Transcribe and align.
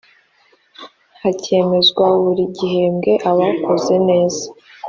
hakemezwa 1.21 2.05
buri 2.21 2.43
gihembwe 2.55 3.11
abakoze 3.29 3.93
neza 4.09 4.45